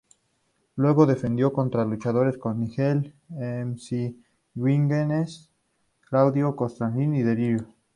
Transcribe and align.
Luego 0.77 1.05
defendió 1.05 1.53
contra 1.53 1.85
luchadores 1.85 2.35
como 2.39 2.55
Nigel 2.55 3.13
McGuinness, 3.29 5.47
Claudio 6.09 6.55
Castagnoli, 6.55 7.19
y 7.19 7.21
Delirious. 7.21 7.67